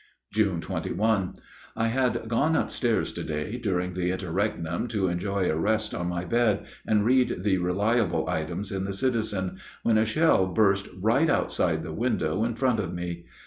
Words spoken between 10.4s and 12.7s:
burst right outside the window in